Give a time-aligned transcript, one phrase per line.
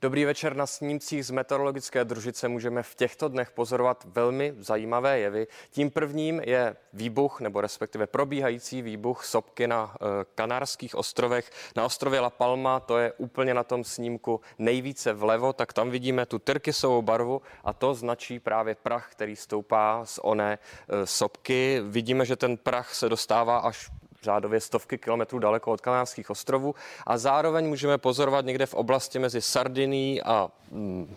[0.00, 5.46] Dobrý večer na snímcích z meteorologické družice můžeme v těchto dnech pozorovat velmi zajímavé jevy.
[5.70, 11.50] Tím prvním je výbuch, nebo respektive probíhající výbuch sopky na e, Kanárských ostrovech.
[11.76, 16.26] Na ostrově La Palma, to je úplně na tom snímku nejvíce vlevo, tak tam vidíme
[16.26, 20.58] tu tyrkysovou barvu a to značí právě prach, který stoupá z oné
[20.88, 21.80] e, sopky.
[21.84, 23.90] Vidíme, že ten prach se dostává až
[24.22, 26.74] řádově stovky kilometrů daleko od Kanárských ostrovů.
[27.06, 31.16] A zároveň můžeme pozorovat někde v oblasti mezi Sardinií a mm,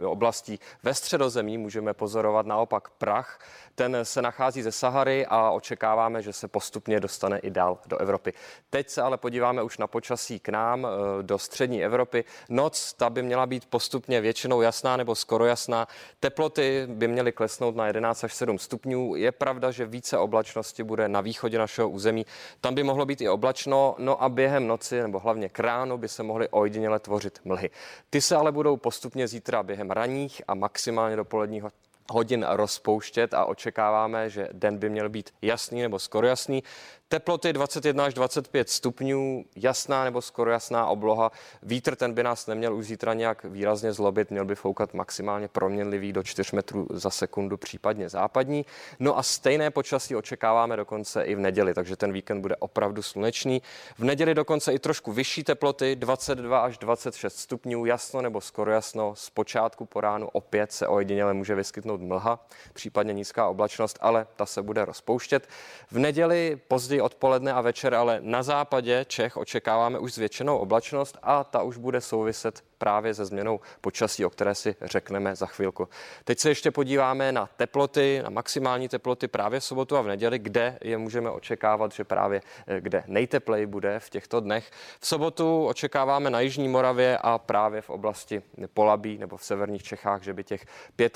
[0.00, 3.38] oblastí ve středozemí můžeme pozorovat naopak prach.
[3.74, 8.32] Ten se nachází ze Sahary a očekáváme, že se postupně dostane i dál do Evropy.
[8.70, 12.24] Teď se ale podíváme už na počasí k nám eh, do střední Evropy.
[12.48, 15.88] Noc ta by měla být postupně většinou jasná nebo skoro jasná.
[16.20, 19.16] Teploty by měly klesnout na 11 až 7 stupňů.
[19.16, 22.26] Je pravda, že více oblačnosti bude na východě našeho území.
[22.60, 26.08] Tam by mohlo být i oblačno, no a během noci nebo hlavně k ránu by
[26.08, 27.70] se mohly ojediněle tvořit mlhy.
[28.10, 31.70] Ty se ale budou postupně zítra během ranních a maximálně dopoledního
[32.10, 36.62] hodin rozpouštět a očekáváme, že den by měl být jasný nebo skoro jasný.
[37.08, 41.32] Teploty 21 až 25 stupňů, jasná nebo skoro jasná obloha.
[41.62, 46.12] Vítr ten by nás neměl už zítra nějak výrazně zlobit, měl by foukat maximálně proměnlivý
[46.12, 48.66] do 4 metrů za sekundu, případně západní.
[48.98, 53.62] No a stejné počasí očekáváme dokonce i v neděli, takže ten víkend bude opravdu slunečný.
[53.98, 59.14] V neděli dokonce i trošku vyšší teploty, 22 až 26 stupňů, jasno nebo skoro jasno.
[59.16, 64.46] Z počátku po ránu opět se ojediněle může vyskytnout mlha, případně nízká oblačnost, ale ta
[64.46, 65.48] se bude rozpouštět.
[65.90, 71.44] V neděli později odpoledne a večer, ale na západě Čech očekáváme už zvětšenou oblačnost a
[71.44, 75.88] ta už bude souviset právě se změnou počasí, o které si řekneme za chvilku.
[76.24, 80.38] Teď se ještě podíváme na teploty, na maximální teploty právě v sobotu a v neděli,
[80.38, 84.70] kde je můžeme očekávat, že právě eh, kde nejtepleji bude v těchto dnech.
[85.00, 88.42] V sobotu očekáváme na Jižní Moravě a právě v oblasti
[88.74, 90.66] Polabí nebo v severních Čechách, že by těch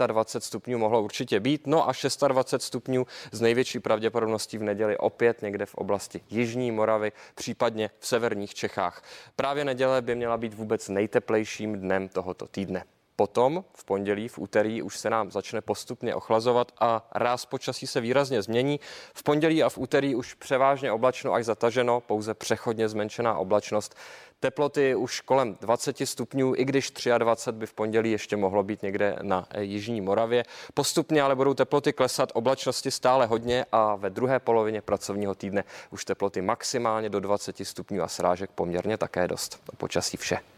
[0.06, 1.67] 25 stupňů mohlo určitě být.
[1.67, 1.93] No a
[2.29, 8.06] 26 stupňů z největší pravděpodobností v neděli opět někde v oblasti Jižní Moravy, případně v
[8.06, 9.03] severních Čechách.
[9.37, 12.84] Právě neděle by měla být vůbec nejteplejším dnem tohoto týdne.
[13.21, 18.01] Potom v pondělí, v úterý už se nám začne postupně ochlazovat a ráz počasí se
[18.01, 18.81] výrazně změní.
[19.15, 23.95] V pondělí a v úterý už převážně oblačno až zataženo, pouze přechodně zmenšená oblačnost.
[24.41, 29.17] Teploty už kolem 20 stupňů, i když 23 by v pondělí ještě mohlo být někde
[29.23, 30.45] na Jižní Moravě.
[30.75, 36.05] Postupně ale budou teploty klesat, oblačnosti stále hodně a ve druhé polovině pracovního týdne už
[36.05, 39.62] teploty maximálně do 20 stupňů a srážek poměrně také dost.
[39.77, 40.58] Počasí vše.